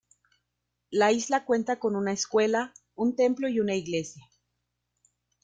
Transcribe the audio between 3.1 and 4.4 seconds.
templo y una iglesia.